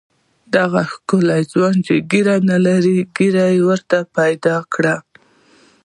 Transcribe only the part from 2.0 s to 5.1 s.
ږیره نه لري ږیره ورته پیدا کړه.